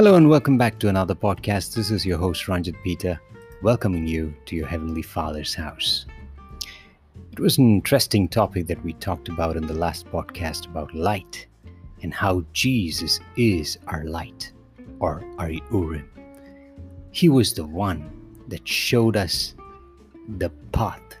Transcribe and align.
Hello 0.00 0.14
and 0.14 0.30
welcome 0.30 0.56
back 0.56 0.78
to 0.78 0.88
another 0.88 1.14
podcast. 1.14 1.74
This 1.74 1.90
is 1.90 2.06
your 2.06 2.16
host 2.16 2.48
Ranjit 2.48 2.74
Peter, 2.82 3.20
welcoming 3.62 4.06
you 4.06 4.34
to 4.46 4.56
your 4.56 4.66
Heavenly 4.66 5.02
Father's 5.02 5.54
house. 5.54 6.06
It 7.32 7.38
was 7.38 7.58
an 7.58 7.68
interesting 7.68 8.26
topic 8.26 8.66
that 8.68 8.82
we 8.82 8.94
talked 8.94 9.28
about 9.28 9.58
in 9.58 9.66
the 9.66 9.74
last 9.74 10.06
podcast 10.06 10.64
about 10.64 10.94
light 10.94 11.46
and 12.02 12.14
how 12.14 12.46
Jesus 12.54 13.20
is 13.36 13.76
our 13.88 14.04
light 14.04 14.52
or 15.00 15.22
our 15.36 15.50
Urim. 15.70 16.08
He 17.10 17.28
was 17.28 17.52
the 17.52 17.66
one 17.66 18.10
that 18.48 18.66
showed 18.66 19.18
us 19.18 19.54
the 20.38 20.48
path 20.72 21.18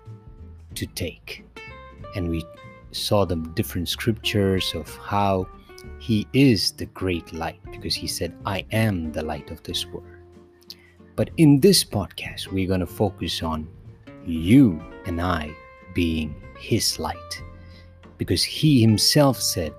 to 0.76 0.86
take. 0.86 1.44
And 2.16 2.30
we 2.30 2.42
saw 2.92 3.26
the 3.26 3.36
different 3.36 3.90
scriptures 3.90 4.72
of 4.74 4.88
how 4.96 5.48
he 6.00 6.26
is 6.32 6.72
the 6.72 6.86
great 6.86 7.32
light 7.34 7.60
because 7.70 7.94
he 7.94 8.06
said, 8.06 8.34
I 8.46 8.64
am 8.72 9.12
the 9.12 9.22
light 9.22 9.50
of 9.50 9.62
this 9.62 9.86
world. 9.86 10.06
But 11.14 11.28
in 11.36 11.60
this 11.60 11.84
podcast, 11.84 12.50
we're 12.50 12.66
going 12.66 12.80
to 12.80 12.86
focus 12.86 13.42
on 13.42 13.68
you 14.24 14.82
and 15.04 15.20
I 15.20 15.54
being 15.94 16.34
his 16.58 16.98
light 16.98 17.42
because 18.16 18.42
he 18.42 18.80
himself 18.80 19.40
said 19.40 19.74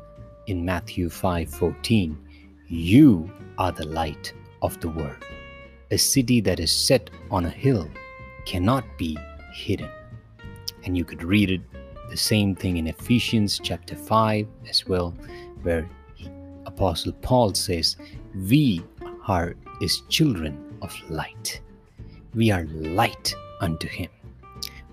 in 0.45 0.63
Matthew 0.63 1.09
5:14, 1.09 2.15
"You 2.67 3.31
are 3.57 3.71
the 3.71 3.87
light 3.87 4.33
of 4.61 4.79
the 4.79 4.89
world. 4.89 5.23
A 5.89 5.97
city 5.97 6.39
that 6.41 6.59
is 6.59 6.71
set 6.71 7.09
on 7.31 7.45
a 7.45 7.49
hill 7.49 7.89
cannot 8.45 8.85
be 8.97 9.17
hidden." 9.53 9.89
And 10.83 10.95
you 10.95 11.03
could 11.03 11.23
read 11.23 11.49
it 11.49 11.61
the 12.11 12.17
same 12.17 12.55
thing 12.55 12.77
in 12.77 12.87
Ephesians 12.87 13.59
chapter 13.63 13.95
5 13.95 14.47
as 14.69 14.87
well, 14.87 15.15
where 15.63 15.89
Apostle 16.71 17.11
Paul 17.21 17.53
says, 17.53 17.97
We 18.33 18.81
are 19.27 19.55
his 19.81 20.01
children 20.07 20.53
of 20.81 20.95
light. 21.09 21.61
We 22.33 22.49
are 22.49 22.63
light 22.65 23.35
unto 23.59 23.87
him. 23.87 24.09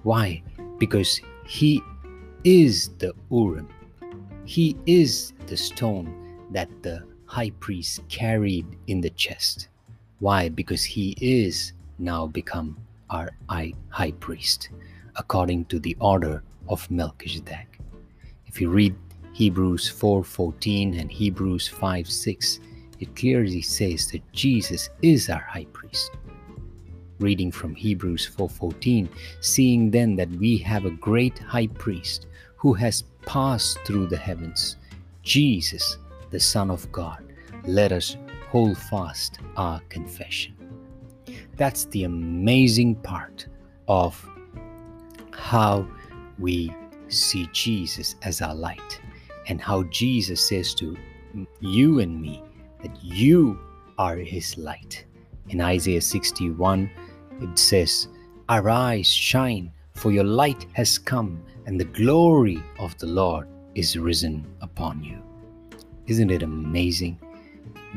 Why? 0.03 0.43
Because 0.79 1.21
he 1.47 1.81
is 2.43 2.91
the 2.99 3.15
Urim. 3.31 3.69
He 4.45 4.77
is 4.87 5.33
the 5.47 5.57
stone 5.57 6.09
that 6.51 6.69
the 6.83 7.05
high 7.27 7.51
priest 7.61 8.01
carried 8.09 8.67
in 8.89 9.01
the 9.01 9.11
chest. 9.11 9.69
Why? 10.19 10.49
Because 10.49 10.83
he 10.83 11.15
is 11.21 11.73
now 11.99 12.27
become 12.27 12.77
our 13.09 13.31
high 13.49 14.13
priest 14.19 14.71
according 15.17 15.67
to 15.67 15.79
the 15.79 15.97
order 16.01 16.43
of 16.69 16.91
Melchizedek. 16.91 17.79
If 18.47 18.61
you 18.61 18.69
read 18.69 18.97
Hebrews 19.39 19.89
4:14 19.89 20.99
and 20.99 21.13
Hebrews 21.13 21.69
5:6, 21.69 22.59
it 22.99 23.15
clearly 23.15 23.63
says 23.63 24.11
that 24.11 24.33
Jesus 24.33 24.91
is 25.01 25.31
our 25.31 25.47
high 25.49 25.67
priest. 25.67 26.11
Reading 27.21 27.53
from 27.53 27.77
Hebrews 27.77 28.27
4:14, 28.27 29.09
seeing 29.41 29.93
then 29.93 30.17
that 30.17 30.29
we 30.29 30.57
have 30.57 30.87
a 30.87 30.91
great 30.91 31.39
high 31.39 31.69
priest 31.69 32.27
who 32.57 32.73
has 32.73 33.05
passed 33.27 33.79
through 33.85 34.09
the 34.09 34.17
heavens, 34.17 34.75
Jesus, 35.23 35.99
the 36.31 36.41
Son 36.41 36.69
of 36.69 36.91
God, 36.91 37.23
let 37.65 37.93
us 37.93 38.17
hold 38.51 38.77
fast 38.77 39.39
our 39.57 39.79
confession. 39.89 40.55
That's 41.57 41.85
the 41.85 42.03
amazing 42.03 42.97
part 42.97 43.47
of 43.87 44.21
how 45.31 45.87
we 46.41 46.75
see 47.07 47.49
Jesus 47.53 48.17
as 48.23 48.43
our 48.43 48.57
light 48.57 49.01
and 49.49 49.61
how 49.61 49.83
Jesus 49.85 50.47
says 50.47 50.75
to 50.75 50.97
you 51.61 52.01
and 52.01 52.21
me 52.21 52.43
that 52.83 53.03
you 53.03 53.59
are 53.99 54.17
his 54.17 54.57
light. 54.57 55.05
In 55.49 55.61
Isaiah 55.61 56.01
61, 56.01 56.91
it 57.41 57.59
says, 57.59 58.09
Arise, 58.49 59.09
shine, 59.09 59.73
for 59.95 60.13
your 60.13 60.25
light 60.25 60.67
has 60.73 60.99
come, 60.99 61.43
and 61.67 61.81
the 61.81 61.85
glory 61.85 62.63
of 62.79 62.97
the 62.99 63.07
Lord 63.07 63.49
is 63.75 63.99
risen 63.99 64.47
upon 64.61 65.03
you. 65.03 65.23
Isn't 66.07 66.31
it 66.31 66.43
amazing? 66.43 67.19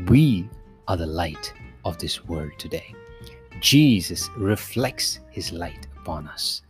We 0.08 0.50
are 0.88 0.98
the 0.98 1.06
light 1.06 1.54
of 1.86 1.98
this 1.98 2.26
world 2.26 2.52
today. 2.58 2.94
Jesus 3.60 4.30
reflects 4.38 5.20
his 5.30 5.52
light 5.52 5.88
upon 5.98 6.28
us, 6.28 6.64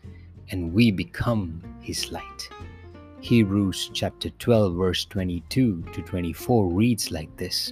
and 0.50 0.74
we 0.74 0.92
become 0.92 1.64
his 1.82 2.12
light. 2.12 2.50
Hebrews 3.22 3.92
chapter 3.94 4.32
12, 4.32 4.74
verse 4.76 5.06
22 5.06 5.84
to 5.94 6.02
24 6.02 6.68
reads 6.74 7.12
like 7.12 7.36
this 7.38 7.72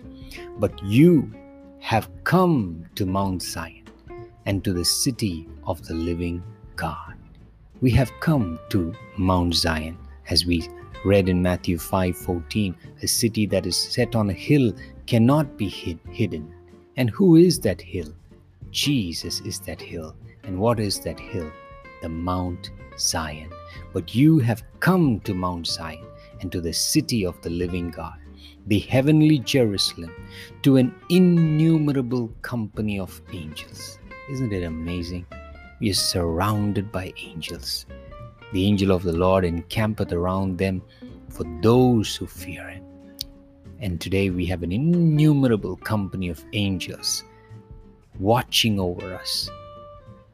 But 0.60 0.72
you 0.84 1.34
have 1.80 2.08
come 2.24 2.86
to 2.94 3.08
Mount 3.08 3.42
Zion 3.42 3.86
and 4.46 4.64
to 4.64 4.74
the 4.74 4.86
city 4.86 5.50
of 5.66 5.84
the 5.88 5.96
living 5.96 6.44
God. 6.76 7.16
We 7.82 7.90
have 7.92 8.12
come 8.20 8.59
to 8.70 8.94
Mount 9.18 9.56
Zion, 9.56 9.98
as 10.30 10.46
we 10.46 10.70
read 11.04 11.28
in 11.28 11.42
Matthew 11.42 11.80
5:14, 11.80 12.76
a 13.02 13.08
city 13.08 13.48
that 13.48 13.66
is 13.66 13.76
set 13.76 14.16
on 14.16 14.30
a 14.30 14.34
hill 14.34 14.72
cannot 15.08 15.58
be 15.58 15.68
hid, 15.68 16.00
hidden. 16.12 16.54
And 16.96 17.09
who 17.09 17.38
is 17.38 17.59
that 17.62 17.82
hill? 17.82 18.14
Jesus 18.70 19.42
is 19.42 19.59
that 19.62 19.82
hill. 19.82 20.16
And 20.44 20.59
what 20.59 20.80
is 20.80 21.00
that 21.00 21.20
hill? 21.20 21.52
The 22.04 22.09
Mount 22.09 22.70
Zion. 23.00 23.50
But 23.94 24.16
you 24.16 24.40
have 24.40 24.63
come 24.80 25.19
to 25.22 25.34
Mount 25.34 25.68
Zion 25.68 26.06
and 26.41 26.52
to 26.52 26.62
the 26.62 26.74
city 26.74 27.25
of 27.25 27.40
the 27.41 27.50
living 27.50 27.91
God, 27.91 28.18
the 28.68 28.80
heavenly 28.80 29.40
Jerusalem, 29.40 30.13
to 30.63 30.78
an 30.78 30.94
innumerable 31.09 32.29
company 32.41 33.00
of 33.00 33.22
angels. 33.34 34.00
Isn't 34.31 34.53
it 34.53 34.63
amazing? 34.63 35.25
We 35.79 35.90
are 35.91 35.94
surrounded 35.94 36.91
by 36.91 37.13
angels. 37.18 37.85
The 38.53 38.66
angel 38.66 38.91
of 38.91 39.03
the 39.03 39.13
Lord 39.13 39.46
encampeth 39.46 40.12
around 40.12 40.58
them 40.58 40.81
for 41.29 41.46
those 41.62 42.16
who 42.16 42.28
fear 42.28 42.68
him. 42.68 42.84
And 43.79 44.02
today 44.02 44.29
we 44.29 44.46
have 44.47 44.63
an 44.63 44.72
innumerable 44.72 45.78
company 45.78 46.29
of 46.29 46.44
angels 46.53 47.24
watching 48.19 48.79
over 48.79 49.16
us, 49.16 49.50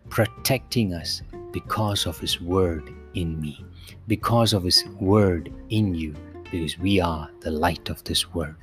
protecting 0.09 0.93
us 0.93 1.21
because 1.51 2.05
of 2.05 2.19
his 2.19 2.41
word 2.41 2.91
in 3.15 3.39
me, 3.41 3.65
because 4.07 4.53
of 4.53 4.63
His 4.63 4.85
word 4.99 5.51
in 5.69 5.95
you, 5.95 6.13
because 6.51 6.77
we 6.77 6.99
are 6.99 7.29
the 7.39 7.51
light 7.51 7.89
of 7.89 8.03
this 8.03 8.33
world. 8.33 8.55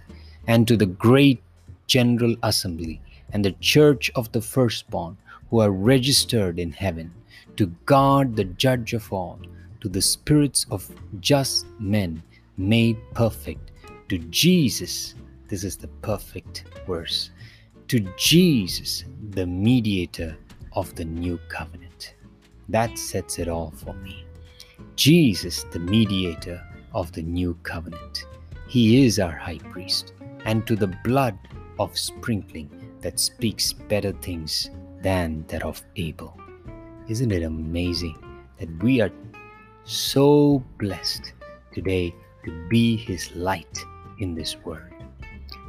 And 0.47 0.69
to 0.69 0.77
the 0.77 0.87
great 0.87 1.43
general 1.87 2.37
assembly 2.43 3.01
and 3.33 3.45
the 3.45 3.53
church 3.61 4.11
of 4.15 4.31
the 4.33 4.41
firstborn 4.41 5.17
who 5.51 5.61
are 5.61 5.71
registered 5.71 6.59
in 6.59 6.73
heaven, 6.73 7.13
to 7.57 7.67
God 7.87 8.37
the 8.37 8.45
judge 8.45 8.93
of 8.95 9.13
all, 9.13 9.39
to 9.81 9.89
the 9.89 10.03
spirits 10.03 10.67
of 10.71 10.89
just 11.21 11.67
men 11.79 12.23
made 12.57 12.97
perfect, 13.15 13.73
to 14.09 14.19
Jesus, 14.19 15.15
this 15.49 15.65
is 15.65 15.77
the 15.77 15.89
perfect 15.89 16.65
verse, 16.87 17.31
to 17.89 18.01
Jesus, 18.17 19.05
the 19.31 19.47
mediator 19.47 20.37
of 20.73 20.95
the 20.95 21.05
new 21.05 21.39
covenant. 21.49 22.15
That 22.69 22.97
sets 22.99 23.39
it 23.39 23.49
all 23.49 23.73
for 23.77 23.93
me. 23.95 24.25
Jesus, 24.97 25.65
the 25.73 25.79
mediator 25.79 26.63
of 26.93 27.13
the 27.13 27.23
new 27.23 27.55
covenant. 27.63 28.27
He 28.69 29.05
is 29.05 29.19
our 29.19 29.37
high 29.37 29.59
priest, 29.59 30.13
and 30.45 30.67
to 30.67 30.77
the 30.77 30.95
blood 31.05 31.39
of 31.79 31.97
sprinkling 31.99 32.71
that 33.01 33.19
speaks 33.19 33.73
better 33.73 34.13
things 34.13 34.71
than 35.03 35.45
that 35.49 35.63
of 35.63 35.83
Abel. 35.97 36.39
Isn't 37.09 37.33
it 37.33 37.43
amazing 37.43 38.17
that 38.59 38.83
we 38.83 39.01
are 39.01 39.11
so 39.85 40.65
blessed 40.79 41.33
today 41.73 42.15
to 42.45 42.69
be 42.69 42.97
his 42.97 43.35
light 43.35 43.79
in 44.19 44.35
this 44.35 44.57
world? 44.65 44.93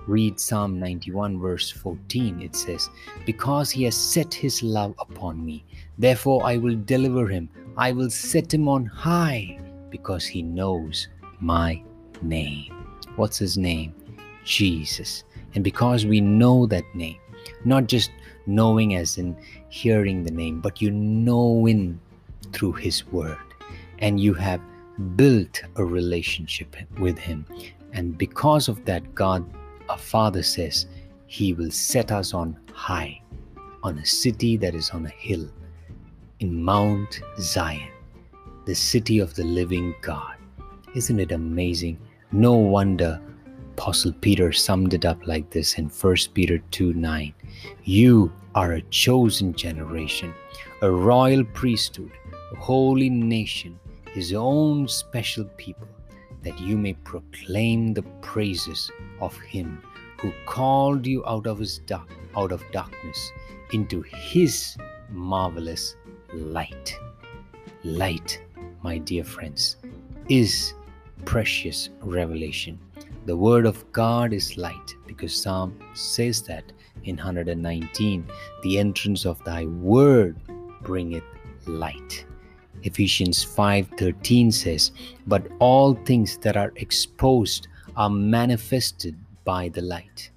Read 0.06 0.38
Psalm 0.40 0.80
91, 0.80 1.40
verse 1.40 1.72
14. 1.72 2.42
It 2.42 2.56
says, 2.56 2.90
Because 3.26 3.72
he 3.72 3.84
has 3.84 3.96
set 3.96 4.34
his 4.34 4.62
love 4.62 4.94
upon 5.00 5.46
me, 5.46 5.64
therefore 5.98 6.46
I 6.46 6.58
will 6.58 6.76
deliver 6.76 7.28
him. 7.28 7.50
I 7.76 7.92
will 7.92 8.10
set 8.10 8.54
him 8.54 8.68
on 8.68 8.86
high 8.86 9.60
because 9.90 10.26
he 10.26 10.44
knows 10.44 11.08
my 11.40 11.82
name. 12.22 12.72
What's 13.16 13.40
his 13.40 13.58
name? 13.58 13.96
Jesus. 14.46 15.24
And 15.56 15.64
because 15.64 16.06
we 16.06 16.22
know 16.22 16.68
that 16.68 16.84
name, 16.94 17.18
not 17.66 17.88
just 17.88 18.12
knowing 18.46 18.96
as 18.96 19.18
in 19.18 19.36
hearing 19.70 20.24
the 20.24 20.32
name, 20.32 20.62
but 20.62 20.82
you 20.82 20.92
knowing 20.92 22.00
through 22.52 22.74
his 22.74 23.08
word, 23.08 23.38
and 24.00 24.20
you 24.20 24.34
have 24.36 24.62
built 25.16 25.64
a 25.76 25.84
relationship 25.84 26.76
with 27.00 27.18
him. 27.18 27.46
And 27.94 28.18
because 28.18 28.68
of 28.68 28.86
that, 28.86 29.16
God, 29.16 29.46
our 29.90 29.98
Father 29.98 30.44
says, 30.44 30.88
He 31.26 31.54
will 31.54 31.72
set 31.72 32.12
us 32.12 32.34
on 32.34 32.58
high, 32.72 33.22
on 33.82 33.98
a 33.98 34.06
city 34.06 34.58
that 34.58 34.76
is 34.76 34.90
on 34.92 35.06
a 35.06 35.10
hill 35.10 35.50
in 36.44 36.62
Mount 36.62 37.22
Zion, 37.40 37.90
the 38.66 38.76
city 38.76 39.20
of 39.20 39.34
the 39.34 39.46
living 39.46 39.96
God. 40.02 40.36
Isn't 40.94 41.22
it 41.22 41.32
amazing? 41.32 41.98
No 42.34 42.56
wonder 42.56 43.22
Apostle 43.72 44.12
Peter 44.20 44.52
summed 44.52 44.94
it 44.94 45.06
up 45.06 45.26
like 45.26 45.50
this 45.52 45.78
in 45.78 45.86
1 45.86 46.16
Peter 46.34 46.58
2 46.72 46.96
9. 46.96 47.34
You 47.86 48.30
are 48.56 48.74
a 48.74 48.82
chosen 49.04 49.54
generation, 49.54 50.34
a 50.82 50.92
royal 50.92 51.46
priesthood, 51.46 52.12
a 52.52 52.58
holy 52.58 53.10
nation, 53.10 53.80
his 54.12 54.34
own 54.34 54.90
special 54.90 55.46
people, 55.56 55.88
that 56.42 56.60
you 56.60 56.78
may 56.78 56.94
proclaim 57.06 57.94
the 57.94 58.04
praises 58.22 58.92
of 59.22 59.34
him 59.40 59.82
who 60.20 60.34
called 60.46 61.08
you 61.08 61.26
out 61.26 61.48
of 61.48 61.58
his 61.60 61.78
dark, 61.80 62.10
out 62.36 62.52
of 62.52 62.70
darkness 62.74 63.32
into 63.72 64.02
his 64.02 64.76
marvelous 65.10 65.96
light. 66.34 66.98
Light, 67.84 68.42
my 68.82 68.98
dear 68.98 69.24
friends, 69.24 69.78
is 70.30 70.74
precious 71.26 71.90
revelation. 72.02 72.80
The 73.26 73.38
word 73.38 73.66
of 73.66 73.90
God 73.92 74.34
is 74.34 74.58
light 74.58 74.96
because 75.08 75.36
Psalm 75.36 75.80
says 75.94 76.42
that 76.44 76.72
in 77.04 77.16
119 77.16 78.28
the 78.64 78.80
entrance 78.80 79.26
of 79.26 79.44
thy 79.44 79.66
word 79.66 80.36
bringeth 80.82 81.24
light. 81.66 82.26
Ephesians 82.84 83.44
5:13 83.44 84.52
says, 84.52 84.92
"But 85.26 85.48
all 85.60 85.94
things 85.94 86.38
that 86.40 86.58
are 86.58 86.74
exposed 86.76 87.68
are 87.96 88.10
manifested 88.10 89.16
by 89.44 89.70
the 89.70 89.82
light. 89.82 90.32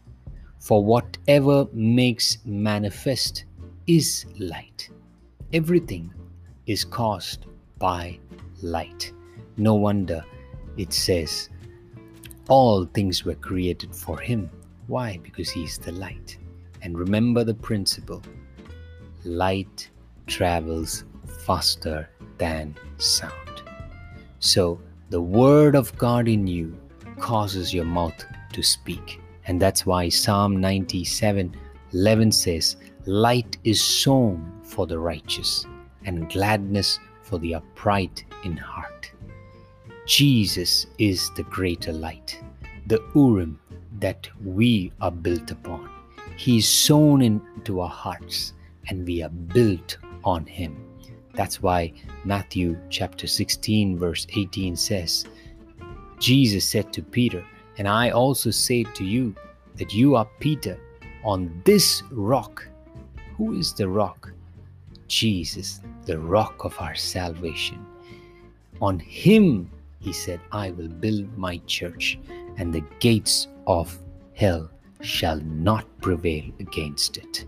For 0.59 0.85
whatever 0.85 1.67
makes 1.73 2.39
manifest 2.45 3.45
is 3.87 4.27
light. 4.39 4.91
Everything 5.53 6.13
is 6.67 6.85
caused 6.85 7.47
by 7.79 8.19
light. 8.63 9.13
No 9.57 9.75
wonder 9.75 10.25
it 10.77 10.93
says, 10.93 11.51
All 12.49 12.85
things 12.85 13.25
were 13.25 13.37
created 13.37 13.95
for 13.95 14.19
him. 14.19 14.51
Why? 14.89 15.19
Because 15.23 15.49
he 15.49 15.63
is 15.65 15.79
the 15.79 15.93
light. 15.93 16.37
And 16.83 16.99
remember 16.99 17.45
the 17.45 17.55
principle 17.55 18.23
light 19.25 19.89
travels 20.27 21.05
faster 21.45 22.09
than 22.39 22.77
sound. 22.99 23.63
So, 24.41 24.81
the 25.11 25.21
word 25.21 25.77
of 25.77 25.97
God 25.97 26.29
in 26.29 26.47
you 26.47 26.77
causes 27.19 27.73
your 27.73 27.85
mouth 27.85 28.25
to 28.53 28.63
speak. 28.63 29.21
And 29.47 29.63
that's 29.63 29.87
why 29.87 30.09
Psalm 30.09 30.61
97 30.61 31.55
11 31.93 32.33
says, 32.33 32.77
Light 33.07 33.57
is 33.63 33.81
sown 33.81 34.53
for 34.67 34.87
the 34.87 34.99
righteous, 34.99 35.67
and 36.05 36.31
gladness 36.31 36.99
for 37.23 37.39
the 37.39 37.55
upright 37.55 38.25
in 38.45 38.57
heart. 38.57 39.13
Jesus 40.07 40.87
is 40.99 41.31
the 41.35 41.43
greater 41.45 41.93
light, 41.93 42.41
the 42.87 43.03
Urim 43.15 43.59
that 43.99 44.29
we 44.45 44.93
are 45.01 45.11
built 45.11 45.51
upon. 45.51 45.91
He 46.37 46.59
is 46.59 46.69
sown 46.69 47.23
into 47.23 47.81
our 47.81 47.89
hearts, 47.89 48.53
and 48.89 49.07
we 49.07 49.23
are 49.23 49.31
built 49.31 49.99
on 50.25 50.47
Him. 50.47 50.77
That's 51.35 51.63
why 51.63 51.93
Matthew 52.25 52.79
chapter 52.91 53.27
16, 53.27 53.99
verse 53.99 54.27
18 54.37 54.77
says, 54.77 55.25
Jesus 56.19 56.69
said 56.69 56.93
to 56.93 57.03
Peter, 57.03 57.45
And 57.79 57.89
I 57.89 58.11
also 58.11 58.51
say 58.51 58.85
to 58.85 59.05
you 59.05 59.35
that 59.77 59.93
you 59.93 60.17
are 60.17 60.29
Peter, 60.41 60.79
on 61.25 61.61
this 61.65 62.05
rock. 62.13 62.67
Who 63.37 63.59
is 63.59 63.75
the 63.75 63.89
rock? 63.89 64.33
Jesus, 65.09 65.81
the 66.05 66.19
rock 66.19 66.65
of 66.65 66.75
our 66.81 66.95
salvation. 66.95 67.85
On 68.81 68.99
him, 68.99 69.71
he 70.01 70.13
said, 70.13 70.41
I 70.53 70.71
will 70.71 70.89
build 70.89 71.37
my 71.37 71.59
church, 71.67 72.19
and 72.59 72.73
the 72.73 72.85
gates 73.01 73.49
of 73.67 73.99
hell 74.35 74.71
shall 75.01 75.41
not 75.41 75.87
prevail 76.01 76.45
against 76.61 77.17
it. 77.17 77.45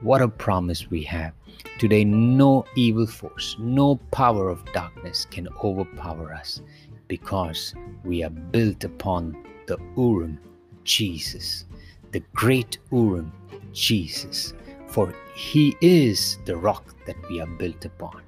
What 0.00 0.22
a 0.22 0.28
promise 0.28 0.90
we 0.90 1.02
have. 1.04 1.32
Today, 1.78 2.04
no 2.04 2.64
evil 2.74 3.06
force, 3.06 3.56
no 3.58 3.96
power 4.10 4.48
of 4.48 4.64
darkness 4.72 5.26
can 5.30 5.48
overpower 5.62 6.32
us 6.32 6.60
because 7.08 7.74
we 8.04 8.22
are 8.22 8.30
built 8.30 8.84
upon 8.84 9.36
the 9.66 9.78
Urim, 9.96 10.38
Jesus, 10.84 11.64
the 12.12 12.22
great 12.34 12.78
Urim, 12.90 13.32
Jesus. 13.72 14.54
For 14.88 15.12
he 15.34 15.76
is 15.80 16.38
the 16.44 16.56
rock 16.56 16.94
that 17.06 17.16
we 17.28 17.40
are 17.40 17.46
built 17.46 17.84
upon, 17.84 18.22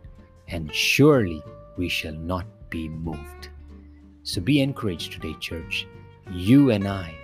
and 0.48 0.74
surely 0.74 1.42
we 1.76 1.88
shall 1.88 2.14
not 2.14 2.46
be 2.70 2.88
moved. 2.88 3.48
So 4.22 4.40
be 4.40 4.60
encouraged 4.60 5.12
today, 5.12 5.34
church. 5.40 5.86
You 6.30 6.70
and 6.70 6.86
I 6.86 7.14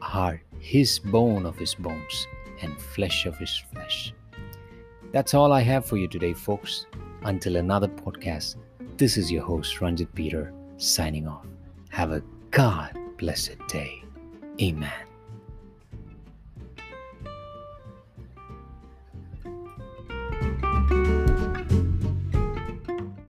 are 0.00 0.40
his 0.60 0.98
bone 0.98 1.46
of 1.46 1.56
his 1.56 1.74
bones 1.74 2.26
and 2.60 2.80
flesh 2.80 3.26
of 3.26 3.36
his 3.38 3.56
flesh. 3.72 4.14
That's 5.12 5.34
all 5.34 5.52
I 5.52 5.60
have 5.60 5.84
for 5.84 5.96
you 5.96 6.08
today, 6.08 6.32
folks. 6.32 6.86
Until 7.24 7.56
another 7.56 7.88
podcast, 7.88 8.56
this 8.96 9.16
is 9.16 9.30
your 9.30 9.42
host, 9.42 9.80
Ranjit 9.80 10.14
Peter, 10.14 10.52
signing 10.76 11.26
off. 11.26 11.46
Have 11.90 12.12
a 12.12 12.22
God 12.50 12.96
blessed 13.18 13.56
day. 13.68 14.02
Amen. 14.60 15.11